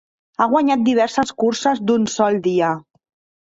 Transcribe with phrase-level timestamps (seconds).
[0.37, 2.73] Ha guanyat diverses curses d'un sol dia.